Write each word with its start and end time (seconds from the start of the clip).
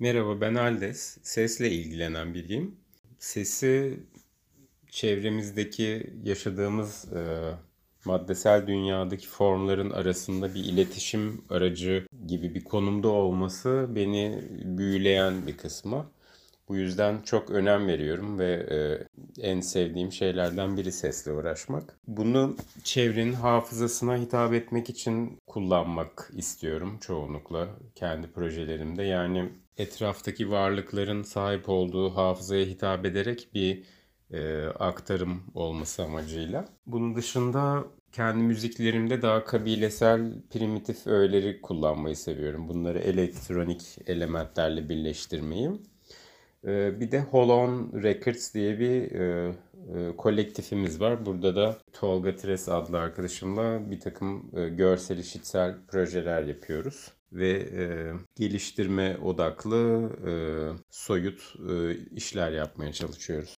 Merhaba 0.00 0.40
ben 0.40 0.54
Aldes. 0.54 1.18
Sesle 1.22 1.70
ilgilenen 1.70 2.34
biriyim. 2.34 2.76
Sesi 3.18 4.00
çevremizdeki 4.90 6.12
yaşadığımız 6.24 7.12
e, 7.12 7.50
maddesel 8.04 8.66
dünyadaki 8.66 9.28
formların 9.28 9.90
arasında 9.90 10.54
bir 10.54 10.64
iletişim 10.64 11.44
aracı 11.50 12.06
gibi 12.26 12.54
bir 12.54 12.64
konumda 12.64 13.08
olması 13.08 13.86
beni 13.88 14.42
büyüleyen 14.64 15.46
bir 15.46 15.56
kısmı. 15.56 16.10
Bu 16.68 16.76
yüzden 16.76 17.22
çok 17.22 17.50
önem 17.50 17.86
veriyorum 17.86 18.38
ve 18.38 18.52
e, 18.52 18.78
en 19.42 19.60
sevdiğim 19.60 20.12
şeylerden 20.12 20.76
biri 20.76 20.92
sesle 20.92 21.32
uğraşmak. 21.32 21.98
Bunu 22.06 22.56
çevrenin 22.84 23.32
hafızasına 23.32 24.16
hitap 24.16 24.54
etmek 24.54 24.90
için 24.90 25.38
kullanmak 25.46 26.30
istiyorum 26.36 26.98
çoğunlukla 27.00 27.68
kendi 27.94 28.32
projelerimde. 28.32 29.02
Yani 29.02 29.48
etraftaki 29.78 30.50
varlıkların 30.50 31.22
sahip 31.22 31.68
olduğu 31.68 32.10
hafızaya 32.16 32.64
hitap 32.64 33.06
ederek 33.06 33.48
bir 33.54 33.84
e, 34.30 34.66
aktarım 34.66 35.42
olması 35.54 36.02
amacıyla. 36.02 36.68
Bunun 36.86 37.16
dışında 37.16 37.84
kendi 38.12 38.42
müziklerimde 38.42 39.22
daha 39.22 39.44
kabilesel 39.44 40.42
primitif 40.50 41.06
öğeleri 41.06 41.60
kullanmayı 41.60 42.16
seviyorum. 42.16 42.68
Bunları 42.68 42.98
elektronik 42.98 43.82
elementlerle 44.06 44.88
birleştirmeyi. 44.88 45.70
E, 46.64 47.00
bir 47.00 47.10
de 47.12 47.20
Holon 47.20 47.92
Records 48.02 48.54
diye 48.54 48.78
bir 48.78 49.12
e, 49.12 49.52
e, 49.94 50.16
kolektifimiz 50.16 51.00
var. 51.00 51.26
Burada 51.26 51.56
da 51.56 51.78
Tolga 51.92 52.36
Tres 52.36 52.68
adlı 52.68 52.98
arkadaşımla 52.98 53.90
bir 53.90 54.00
takım 54.00 54.50
e, 54.56 54.68
görsel 54.68 55.18
işitsel 55.18 55.76
projeler 55.88 56.42
yapıyoruz 56.42 57.12
ve 57.32 57.50
e, 57.50 58.12
geliştirme 58.36 59.16
odaklı 59.16 60.10
e, 60.26 60.32
soyut 60.90 61.54
e, 61.70 61.96
işler 61.96 62.52
yapmaya 62.52 62.92
çalışıyoruz. 62.92 63.54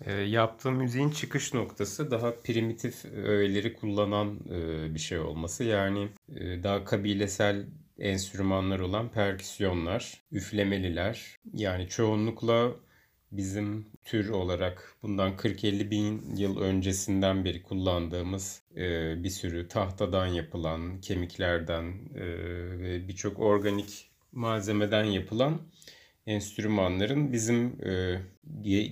E, 0.00 0.12
yaptığım 0.12 0.74
müziğin 0.74 1.10
çıkış 1.10 1.54
noktası 1.54 2.10
daha 2.10 2.34
primitif 2.36 3.04
öğeleri 3.04 3.74
kullanan 3.74 4.40
e, 4.50 4.94
bir 4.94 4.98
şey 5.00 5.18
olması. 5.18 5.64
Yani 5.64 6.08
e, 6.28 6.62
daha 6.62 6.84
kabilesel 6.84 7.66
enstrümanlar 7.98 8.80
olan 8.80 9.08
perküsyonlar, 9.08 10.22
üflemeliler. 10.32 11.36
Yani 11.54 11.88
çoğunlukla 11.88 12.72
bizim 13.32 13.86
tür 14.04 14.28
olarak 14.28 14.96
bundan 15.02 15.36
40-50 15.36 15.90
bin 15.90 16.36
yıl 16.36 16.60
öncesinden 16.60 17.44
beri 17.44 17.62
kullandığımız 17.62 18.62
e, 18.76 19.14
bir 19.24 19.30
sürü 19.30 19.68
tahtadan 19.68 20.26
yapılan, 20.26 21.00
kemiklerden 21.00 21.84
e, 22.14 22.24
ve 22.78 23.08
birçok 23.08 23.38
organik 23.38 24.10
malzemeden 24.32 25.04
yapılan 25.04 25.60
enstrümanların 26.26 27.32
bizim 27.32 27.84
e, 27.84 28.20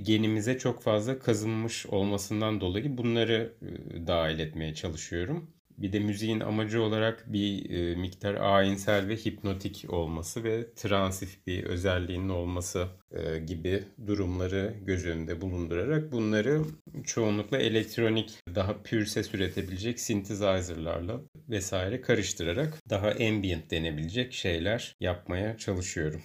genimize 0.02 0.58
çok 0.58 0.82
fazla 0.82 1.18
kazınmış 1.18 1.86
olmasından 1.86 2.60
dolayı 2.60 2.98
bunları 2.98 3.54
e, 3.62 4.06
dahil 4.06 4.38
etmeye 4.38 4.74
çalışıyorum. 4.74 5.50
Bir 5.78 5.92
de 5.92 5.98
müziğin 5.98 6.40
amacı 6.40 6.82
olarak 6.82 7.32
bir 7.32 7.70
e, 7.70 7.94
miktar 7.94 8.34
ayinsel 8.34 9.08
ve 9.08 9.16
hipnotik 9.16 9.84
olması 9.88 10.44
ve 10.44 10.74
transif 10.74 11.46
bir 11.46 11.64
özelliğinin 11.64 12.28
olması 12.28 12.88
e, 13.10 13.38
gibi 13.38 13.84
durumları 14.06 14.74
göz 14.82 15.06
önünde 15.06 15.40
bulundurarak 15.40 16.12
bunları 16.12 16.62
çoğunlukla 17.04 17.58
elektronik, 17.58 18.38
daha 18.54 18.82
pür 18.82 19.06
ses 19.06 19.34
üretebilecek 19.34 20.00
synthesizer'larla 20.00 21.20
vesaire 21.48 22.00
karıştırarak 22.00 22.74
daha 22.90 23.10
ambient 23.10 23.70
denebilecek 23.70 24.32
şeyler 24.32 24.96
yapmaya 25.00 25.58
çalışıyorum 25.58 26.22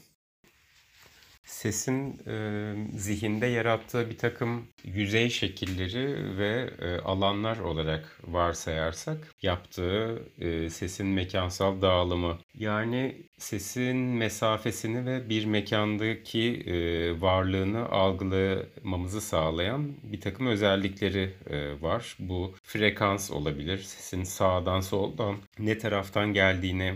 sesin 1.51 2.21
e, 2.27 2.73
zihinde 2.97 3.45
yarattığı 3.45 4.09
bir 4.09 4.17
takım 4.17 4.67
yüzey 4.83 5.29
şekilleri 5.29 6.37
ve 6.37 6.69
e, 6.81 6.99
alanlar 6.99 7.57
olarak 7.57 8.19
varsayarsak 8.23 9.17
yaptığı 9.41 10.21
e, 10.39 10.69
sesin 10.69 11.07
mekansal 11.07 11.81
dağılımı 11.81 12.37
yani 12.55 13.15
sesin 13.37 13.97
mesafesini 13.97 15.05
ve 15.05 15.29
bir 15.29 15.45
mekandaki 15.45 16.63
e, 16.65 16.75
varlığını 17.21 17.89
algılamamızı 17.89 19.21
sağlayan 19.21 19.91
bir 20.03 20.21
takım 20.21 20.47
özellikleri 20.47 21.33
e, 21.49 21.81
var. 21.81 22.15
Bu 22.19 22.55
frekans 22.63 23.31
olabilir, 23.31 23.77
sesin 23.77 24.23
sağdan 24.23 24.81
soldan 24.81 25.35
ne 25.59 25.77
taraftan 25.77 26.33
geldiğine 26.33 26.95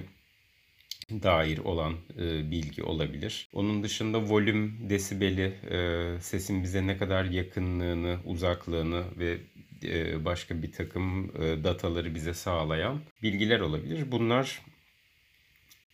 dair 1.09 1.57
olan 1.57 1.93
e, 2.19 2.51
bilgi 2.51 2.83
olabilir. 2.83 3.49
Onun 3.53 3.83
dışında 3.83 4.21
volüm, 4.21 4.89
desibeli, 4.89 5.53
e, 5.71 6.21
sesin 6.21 6.63
bize 6.63 6.87
ne 6.87 6.97
kadar 6.97 7.25
yakınlığını, 7.25 8.17
uzaklığını 8.25 9.03
ve 9.19 9.37
e, 9.83 10.25
başka 10.25 10.61
bir 10.61 10.71
takım 10.71 11.23
e, 11.25 11.63
dataları 11.63 12.15
bize 12.15 12.33
sağlayan 12.33 13.01
bilgiler 13.23 13.59
olabilir. 13.59 14.11
Bunlar 14.11 14.61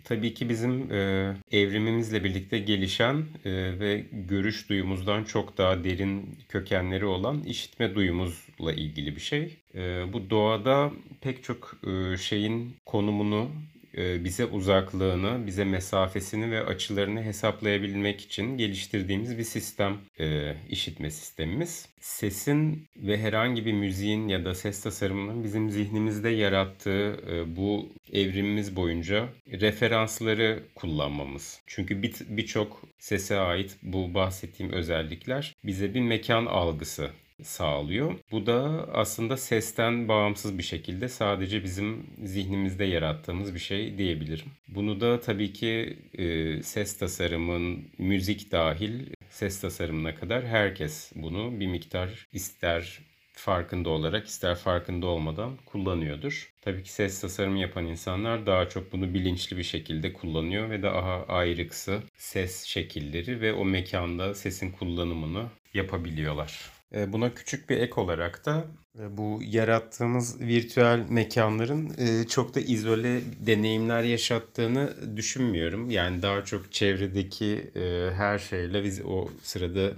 tabii 0.03 0.33
ki 0.33 0.49
bizim 0.49 0.91
e, 0.91 1.33
evrimimizle 1.51 2.23
birlikte 2.23 2.59
gelişen 2.59 3.25
e, 3.45 3.79
ve 3.79 4.05
görüş 4.11 4.69
duyumuzdan 4.69 5.23
çok 5.23 5.57
daha 5.57 5.83
derin 5.83 6.38
kökenleri 6.49 7.05
olan 7.05 7.43
işitme 7.43 7.95
duyumuzla 7.95 8.73
ilgili 8.73 9.16
bir 9.16 9.22
şey. 9.22 9.57
E, 9.75 10.13
bu 10.13 10.29
doğada 10.29 10.91
pek 11.22 11.43
çok 11.43 11.78
e, 11.88 12.17
şeyin 12.17 12.75
konumunu 12.85 13.51
bize 13.97 14.46
uzaklığını, 14.46 15.47
bize 15.47 15.63
mesafesini 15.63 16.52
ve 16.52 16.66
açılarını 16.66 17.24
hesaplayabilmek 17.24 18.22
için 18.22 18.57
geliştirdiğimiz 18.57 19.38
bir 19.38 19.44
sistem 19.44 19.97
e, 20.19 20.56
işitme 20.69 21.12
sistemimiz. 21.12 21.90
Sesin 22.00 22.88
ve 22.96 23.18
herhangi 23.18 23.66
bir 23.66 23.74
müziğin 23.74 24.28
ya 24.28 24.46
da 24.46 24.56
ses 24.56 24.84
tasarımının 24.84 25.44
bizim 25.44 25.69
zihnimizde 25.69 26.29
yarattığı 26.29 27.19
e, 27.31 27.56
bu 27.56 27.90
evrimimiz 28.13 28.75
boyunca 28.75 29.29
referansları 29.52 30.63
kullanmamız. 30.75 31.62
Çünkü 31.68 32.03
birçok 32.29 32.81
sese 33.00 33.38
ait 33.38 33.78
bu 33.81 34.13
bahsettiğim 34.13 34.72
özellikler 34.72 35.56
bize 35.63 35.94
bir 35.94 36.02
mekan 36.02 36.46
algısı 36.46 37.09
sağlıyor. 37.44 38.13
Bu 38.31 38.46
da 38.46 38.88
aslında 38.94 39.38
sesten 39.38 40.07
bağımsız 40.07 40.57
bir 40.57 40.63
şekilde 40.63 41.09
sadece 41.09 41.63
bizim 41.63 42.07
zihnimizde 42.24 42.85
yarattığımız 42.85 43.53
bir 43.53 43.59
şey 43.59 43.97
diyebilirim. 43.97 44.52
Bunu 44.68 45.02
da 45.02 45.19
tabii 45.19 45.53
ki 45.53 45.97
e, 46.13 46.63
ses 46.63 46.97
tasarımın, 46.97 47.84
müzik 47.97 48.52
dahil 48.52 49.06
ses 49.29 49.62
tasarımına 49.62 50.16
kadar 50.16 50.46
herkes 50.46 51.12
bunu 51.16 51.59
bir 51.59 51.68
miktar 51.68 52.28
ister 52.34 53.00
farkında 53.41 53.90
olarak 53.90 54.28
ister 54.28 54.56
farkında 54.56 55.07
olmadan 55.07 55.57
kullanıyordur. 55.66 56.53
Tabii 56.62 56.84
ki 56.84 56.91
ses 56.91 57.22
tasarımı 57.22 57.59
yapan 57.59 57.85
insanlar 57.85 58.46
daha 58.46 58.69
çok 58.69 58.94
bunu 58.94 59.13
bilinçli 59.13 59.57
bir 59.57 59.63
şekilde 59.63 60.13
kullanıyor 60.13 60.69
ve 60.69 60.84
daha 60.84 61.25
ayrıksı 61.25 62.00
ses 62.18 62.63
şekilleri 62.63 63.41
ve 63.41 63.53
o 63.53 63.66
mekanda 63.66 64.35
sesin 64.35 64.72
kullanımını 64.72 65.46
yapabiliyorlar. 65.74 66.72
E, 66.96 67.13
buna 67.13 67.34
küçük 67.34 67.69
bir 67.69 67.78
ek 67.78 67.94
olarak 68.02 68.46
da 68.46 68.66
e, 69.00 69.18
bu 69.18 69.40
yarattığımız 69.44 70.41
virtüel 70.41 71.06
mekanların 71.09 71.91
e, 71.97 72.28
çok 72.28 72.56
da 72.56 72.59
izole 72.59 73.22
deneyimler 73.40 74.03
yaşattığını 74.03 74.94
düşünmüyorum. 75.18 75.90
Yani 75.90 76.22
daha 76.22 76.46
çok 76.46 76.72
çevredeki 76.72 77.72
her 78.18 78.40
şeyle 78.40 78.84
biz 78.84 79.02
o 79.06 79.28
sırada 79.41 79.91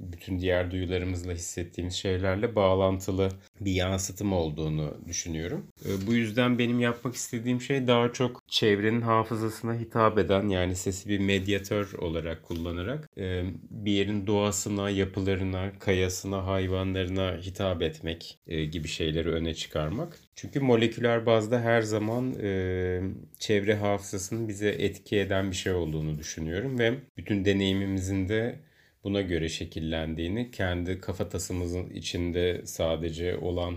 bütün 0.00 0.38
diğer 0.38 0.70
duyularımızla 0.70 1.32
hissettiğimiz 1.32 1.94
şeylerle 1.94 2.54
bağlantılı 2.54 3.28
bir 3.60 3.72
yansıtım 3.72 4.32
olduğunu 4.32 4.94
düşünüyorum. 5.08 5.66
Ee, 5.84 6.06
bu 6.06 6.14
yüzden 6.14 6.58
benim 6.58 6.80
yapmak 6.80 7.14
istediğim 7.14 7.60
şey 7.60 7.86
daha 7.86 8.12
çok 8.12 8.42
çevrenin 8.48 9.00
hafızasına 9.00 9.74
hitap 9.74 10.18
eden 10.18 10.48
yani 10.48 10.76
sesi 10.76 11.08
bir 11.08 11.18
medyatör 11.18 11.92
olarak 11.92 12.42
kullanarak 12.42 13.10
e, 13.18 13.44
bir 13.70 13.92
yerin 13.92 14.26
doğasına, 14.26 14.90
yapılarına, 14.90 15.72
kayasına, 15.78 16.46
hayvanlarına 16.46 17.36
hitap 17.36 17.82
etmek 17.82 18.38
e, 18.46 18.64
gibi 18.64 18.88
şeyleri 18.88 19.28
öne 19.30 19.54
çıkarmak. 19.54 20.18
Çünkü 20.34 20.60
moleküler 20.60 21.26
bazda 21.26 21.60
her 21.60 21.82
zaman 21.82 22.34
e, 22.42 23.00
çevre 23.38 23.74
hafızasının 23.74 24.48
bize 24.48 24.68
etki 24.68 25.16
eden 25.18 25.50
bir 25.50 25.56
şey 25.56 25.72
olduğunu 25.72 26.18
düşünüyorum 26.18 26.78
ve 26.78 26.94
bütün 27.16 27.44
deneyimimizin 27.44 28.28
de 28.28 28.58
buna 29.04 29.20
göre 29.20 29.48
şekillendiğini, 29.48 30.50
kendi 30.50 31.00
kafatasımızın 31.00 31.90
içinde 31.90 32.66
sadece 32.66 33.36
olan 33.36 33.74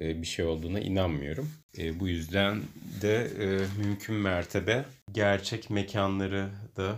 e, 0.00 0.22
bir 0.22 0.26
şey 0.26 0.44
olduğuna 0.44 0.80
inanmıyorum. 0.80 1.50
E, 1.78 2.00
bu 2.00 2.08
yüzden 2.08 2.60
de 3.02 3.30
e, 3.40 3.46
mümkün 3.82 4.14
mertebe 4.14 4.84
gerçek 5.12 5.70
mekanları 5.70 6.48
da 6.76 6.96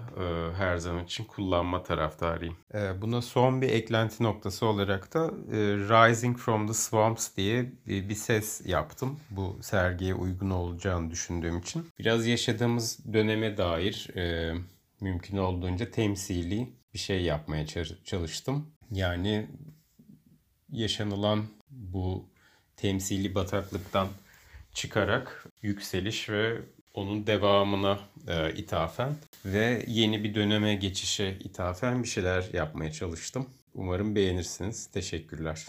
her 0.58 0.76
zaman 0.76 1.04
için 1.04 1.24
kullanma 1.24 1.82
taraftarıyım. 1.82 2.56
Buna 3.02 3.22
son 3.22 3.62
bir 3.62 3.68
eklenti 3.68 4.22
noktası 4.22 4.66
olarak 4.66 5.14
da 5.14 5.30
Rising 6.08 6.38
from 6.38 6.66
the 6.66 6.74
Swamps 6.74 7.36
diye 7.36 7.72
bir 7.86 8.14
ses 8.14 8.66
yaptım. 8.66 9.20
Bu 9.30 9.58
sergiye 9.62 10.14
uygun 10.14 10.50
olacağını 10.50 11.10
düşündüğüm 11.10 11.58
için. 11.58 11.86
Biraz 11.98 12.26
yaşadığımız 12.26 13.12
döneme 13.12 13.56
dair 13.56 14.08
mümkün 15.00 15.36
olduğunca 15.36 15.90
temsili 15.90 16.68
bir 16.94 16.98
şey 16.98 17.22
yapmaya 17.22 17.66
çalıştım. 18.04 18.70
Yani 18.90 19.46
yaşanılan 20.72 21.44
bu 21.70 22.28
temsili 22.76 23.34
bataklıktan 23.34 24.08
çıkarak 24.74 25.46
yükseliş 25.62 26.28
ve 26.28 26.60
onun 26.94 27.26
devamına 27.26 28.00
e, 28.28 28.54
ithafen 28.54 29.16
ve 29.44 29.84
yeni 29.86 30.24
bir 30.24 30.34
döneme 30.34 30.74
geçişe 30.74 31.36
ithafen 31.40 32.02
bir 32.02 32.08
şeyler 32.08 32.44
yapmaya 32.52 32.92
çalıştım. 32.92 33.50
Umarım 33.74 34.14
beğenirsiniz. 34.14 34.86
Teşekkürler. 34.86 35.66